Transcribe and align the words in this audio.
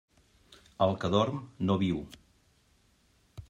El 0.85 0.93
que 1.03 1.11
dorm, 1.17 1.39
no 1.69 1.77
viu. 1.85 2.03